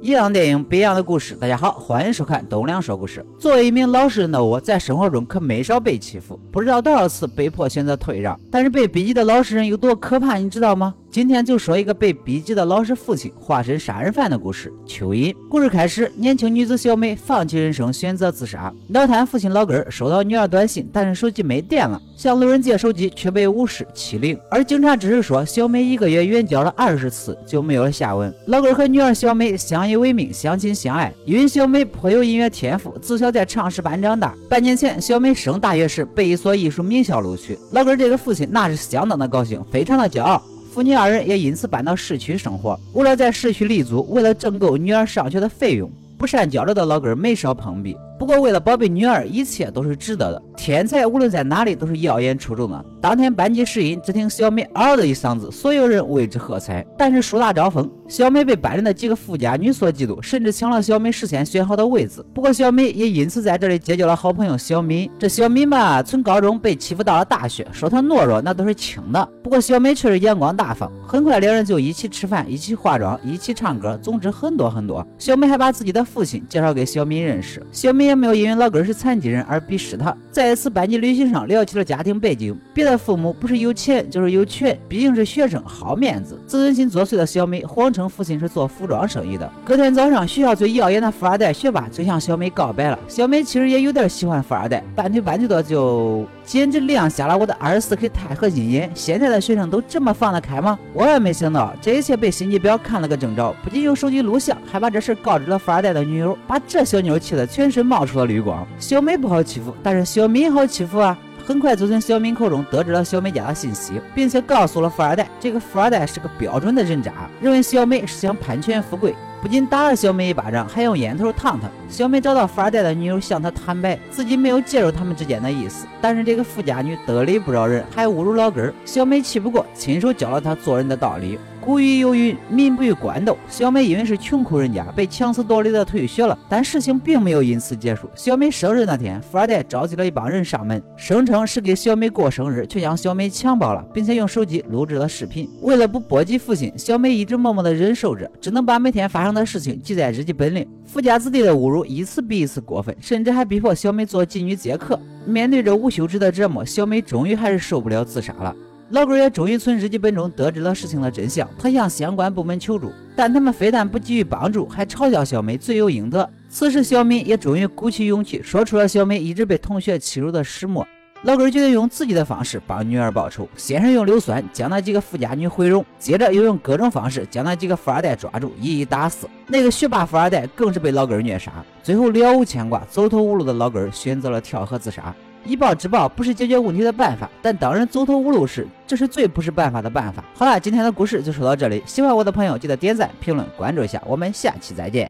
[0.00, 1.34] 一样电影，不一样的故事。
[1.34, 3.24] 大家好，欢迎收看东亮说故事。
[3.36, 8.38] 作为一名老实人的我，在生活中可没少被欺负，不知道多少次被迫选择退让。
[8.48, 10.94] 但是被逼急的老实人有多可怕，你知道吗？
[11.10, 14.70] 今天就说一个被逼急的老实父亲化身杀人犯的故事。
[14.86, 15.34] 蚯蚓。
[15.48, 18.70] 故事开始，年轻女子小美放弃人生，选择自杀。
[18.88, 24.38] 老摊父亲老根儿收到女儿短信，但是手机没电了，向路人借手机，却被无视欺凌。
[24.50, 28.32] 而警察只是说小美一个月远交了二十次，就没有了下文。
[28.48, 31.10] 老根儿和女儿小美相依为命，相亲相爱。
[31.24, 34.34] 因为小美颇有音乐天赋，自小在唱诗班长大。
[34.46, 40.42] 半年前，小美升大学时被一所艺术名校录取，老根儿这个父亲那是相当的高兴，非常的骄傲。
[40.78, 42.78] 母女二人也因此搬到市区生活。
[42.92, 47.96] 为了在市区立足，为了挣够女儿上学的费用，不善交流的老根没少碰壁。
[48.18, 50.42] 不过为了宝贝女儿，一切都是值得的。
[50.56, 52.84] 天才无论在哪里都是耀眼出众的。
[53.00, 56.84] 当天班级试音，只听小美嗷的一嗓子，所有人为之喝彩。
[56.98, 62.26] 但是树大招风，小美被班里的几个富家女所嫉妒，甚至抢了小美事先选好的位子。
[62.34, 65.08] 不过小美也因此在这里结交了好朋友小敏。
[65.16, 69.28] 这小敏吧，从高中被欺负到了大学，说她懦弱那都是轻的。
[69.44, 75.06] 不过小美却是阳光大方，很快两人就一起吃饭，一起化妆，一起唱歌，总之很多很多。
[75.18, 77.64] 小美还把自己的父亲介绍给小敏认识。
[77.70, 80.16] 小敏也没有因为老根是残疾人而鄙视他。
[80.32, 86.38] 在一次班级旅行上聊起了家庭背景，别的父母不是有钱就是有权，毕竟是学生，好面子。
[86.46, 89.50] 自尊心作祟的小美谎称父亲是做服装生意的。
[89.64, 92.98] 隔天早上，学校最耀眼的富二代学霸就向小美告白了。
[93.06, 98.90] 小美其实也有点喜欢富二代，半推半就的就简直亮瞎了我的二十四 K 钛合金眼。
[98.94, 100.78] 现在的学生都这么放得开吗？
[100.94, 108.66] 我也没想到这一切被心机婊看了个正着，不仅用手机录像，还把这事告知了富二代的女友，把这小妞气得全身冒出了绿光。
[108.78, 111.18] 小美不好欺负，但是小敏好欺负啊！
[111.44, 115.28] 很快就从小敏口中得知了小美家的信息，并且告诉了富二代。
[115.38, 121.68] 这个富二代是个标准的人渣，认为小美是想攀权富贵，不仅打了小美一巴掌，还用烟头烫她。
[121.88, 128.74] 小美找到富二代的女友，向她坦白自己没有介入他们之间的意思，但是这个富家女得理不饶人，还侮辱老根儿。
[128.84, 131.38] 小美气不过，亲手教了她做人的道理。
[131.60, 136.38] 古语有云：“民不与官斗。”小美因为是穷苦人家，被强词夺理的退学了。
[136.48, 138.08] 但事情并没有因此结束。
[138.14, 145.46] 小美生日那天，富二代召集了一帮人上门，声称是给小美过生日，却将小美强暴了，并且用手机录制了视频。
[145.60, 150.66] 为了不波及父亲，小美一直默默的忍受着，只能把每天发生的事情记在日记本里。
[150.84, 154.98] 富家子弟的侮辱一次比一次过分，甚至还逼迫小美做妓女接客。
[155.26, 158.54] 面对着无休止的折磨，小美终于还是受不了，自杀了。
[158.90, 166.28] 老根也终于从日记本中得知了事情的真相，他向相关部门求助，但他们非但不给予帮助，还嘲笑小美罪有应得。
[166.48, 170.86] 此时，小敏也终于鼓起勇气，说出了小美一直被同学欺辱的始末。
[171.22, 179.28] 老根决定用自己的方式帮女儿报仇，先是用硫酸将那几个富家女毁容，接着又用各种方式将那几个富二代抓住，一一打死。
[179.48, 181.52] 那个学霸富二代更是被老根虐杀，
[181.82, 185.12] 最后了无牵挂，走投无路的老根选择了跳河自杀。
[185.44, 190.24] 以暴制暴不是解决问题的办法，但当人走投无路时，这是最不是办法的办法。
[190.34, 195.06] 好了，今天的故事就说到这里，喜欢我的朋友记得点赞、评论、关注一下，我们下期再见。